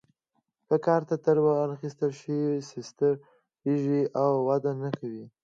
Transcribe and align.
که 0.67 0.75
کار 0.85 1.01
ترې 1.25 1.41
وانخیستل 1.45 2.11
شي 2.19 2.37
سستیږي 2.69 4.01
او 4.21 4.31
وده 4.47 4.71
نه 4.83 4.89
کوي. 4.99 5.25